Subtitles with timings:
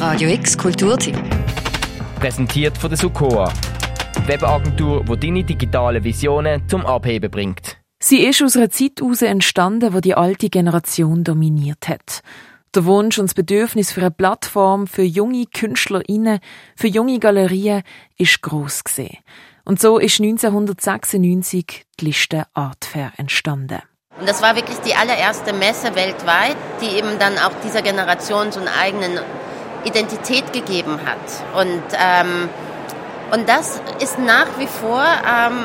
[0.00, 1.14] Radio X Kulturtipp.
[2.18, 3.52] Präsentiert von der Sukoa.
[4.24, 7.76] Webagentur, die deine digitalen Visionen zum Abheben bringt.
[8.02, 12.22] Sie ist aus einer Zeit heraus entstanden, wo die alte Generation dominiert hat.
[12.74, 16.38] Der Wunsch und das Bedürfnis für eine Plattform für junge KünstlerInnen,
[16.76, 17.82] für junge Galerien
[18.16, 19.18] ist gross gesehen.
[19.66, 23.82] Und so ist 1996 die Liste Art Fair entstanden.
[24.18, 28.60] Und das war wirklich die allererste Messe weltweit, die eben dann auch dieser Generation so
[28.60, 29.22] eine eigene
[29.84, 31.60] Identität gegeben hat.
[31.60, 32.48] Und, ähm,
[33.32, 35.64] und das ist nach wie vor ähm,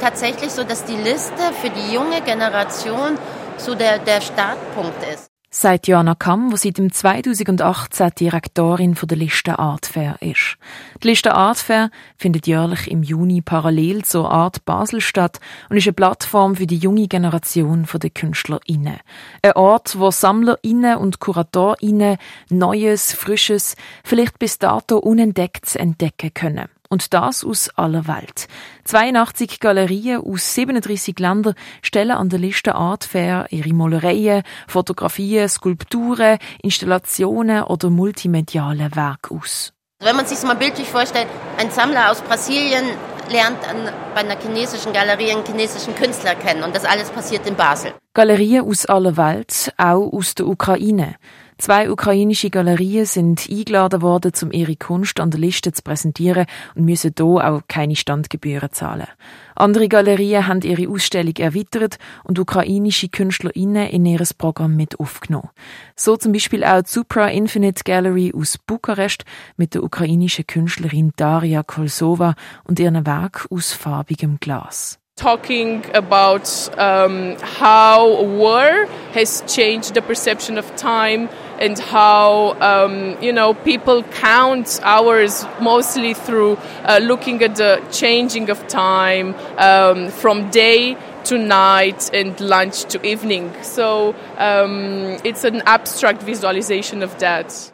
[0.00, 3.18] tatsächlich so, dass die Liste für die junge Generation
[3.56, 9.58] so der, der Startpunkt ist sagt Joanna Kamm, die seit dem 2018 Direktorin der Liste
[9.58, 10.56] Art Fair ist.
[11.02, 15.86] Die Liste Art Fair findet jährlich im Juni parallel zur Art Basel statt und ist
[15.86, 18.98] eine Plattform für die junge Generation der KünstlerInnen.
[19.42, 26.68] Ein Ort, wo SammlerInnen und KuratorInnen Neues, Frisches, vielleicht bis dato Unentdecktes entdecken können.
[26.92, 28.48] Und das aus aller Welt.
[28.84, 36.38] 82 Galerien aus 37 Ländern stellen an der Liste Art Fair ihre Malereien, Fotografien, Skulpturen,
[36.64, 39.72] Installationen oder multimediale Werke aus.
[40.02, 42.84] Wenn man sich mal bildlich vorstellt, ein Sammler aus Brasilien
[43.30, 47.54] lernt an, bei einer chinesischen Galerie einen chinesischen Künstler kennen und das alles passiert in
[47.54, 47.92] Basel.
[48.14, 51.14] Galerien aus aller Welt, auch aus der Ukraine.
[51.60, 56.86] Zwei ukrainische Galerien sind eingeladen worden, um ihre Kunst an der Liste zu präsentieren und
[56.86, 59.08] müssen hier auch keine Standgebühren zahlen.
[59.56, 65.50] Andere Galerien haben ihre Ausstellung erweitert und ukrainische KünstlerInnen in ihr Programm mit aufgenommen.
[65.96, 69.26] So zum Beispiel auch die Supra Infinite Gallery aus Bukarest
[69.58, 75.00] mit der ukrainischen Künstlerin Daria Kolsova und ihrem Werk aus farbigem Glas.
[75.20, 81.28] talking about um, how war has changed the perception of time
[81.60, 88.50] and how um, you know people count hours mostly through uh, looking at the changing
[88.50, 93.52] of time um, from day to night and lunch to evening.
[93.62, 97.70] So um, it's an abstract visualization of that.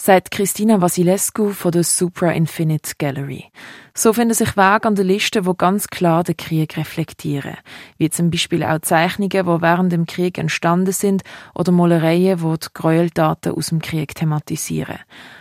[0.00, 3.46] Sagt Christina Vasilescu von der Supra Infinite Gallery.
[3.94, 7.56] So finden sich Wege an der Liste, wo ganz klar den Krieg reflektieren,
[7.98, 11.22] wie zum Beispiel auch Zeichnungen, die während dem Krieg entstanden sind,
[11.54, 15.00] oder Malereien, die die Gräueltaten aus dem Krieg thematisieren.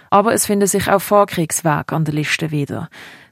[0.09, 2.89] Aber es finden sich auch Vorkriegswege an der Liste wieder.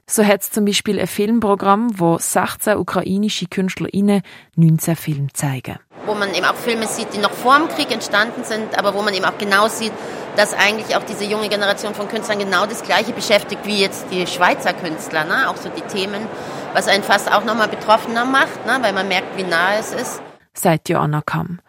[0.08, 4.22] So hat es zum Beispiel ein Filmprogramm, wo 16 ukrainische KünstlerInnen
[4.54, 5.80] 19 Filme zeigen.
[6.06, 9.02] Wo man eben auch Filme sieht, die noch vor dem Krieg entstanden sind, aber wo
[9.02, 9.92] man eben auch genau sieht,
[10.36, 14.26] dass eigentlich auch diese junge Generation von Künstlern genau das Gleiche beschäftigt wie jetzt die
[14.26, 15.24] Schweizer Künstler.
[15.24, 15.48] Ne?
[15.48, 16.26] Auch so die Themen,
[16.74, 18.78] was einen fast auch nochmal betroffener macht, ne?
[18.80, 20.20] weil man merkt, wie nah es ist.
[20.54, 21.60] Sagt Joanna Kamm.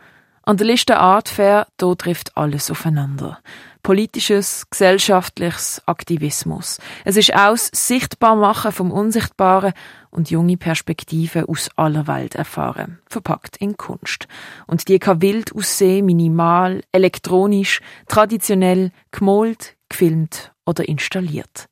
[0.44, 3.40] An der Liste Art Fair, da trifft alles aufeinander.
[3.88, 6.78] Politisches, gesellschaftliches Aktivismus.
[7.06, 9.72] Es ist aus Sichtbarmachen vom Unsichtbaren
[10.09, 14.28] und junge Perspektiven aus aller Welt erfahren, verpackt in Kunst.
[14.66, 21.69] Und die kann wild aussehen, minimal, elektronisch, traditionell, gemalt, gefilmt oder installiert.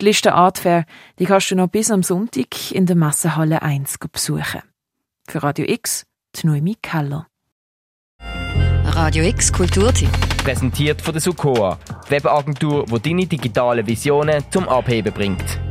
[0.00, 0.86] Die Liste Art Fair,
[1.18, 4.62] die kannst du noch bis am Sonntag in der Messehalle 1 besuchen.
[5.28, 6.06] Für Radio X,
[6.36, 7.26] die Keller.
[8.84, 10.27] Radio X Kulturtipp.
[10.38, 11.78] Präsentiert von der Sukoa.
[12.08, 15.67] Webagentur, die deine digitalen Visionen zum Abheben bringt.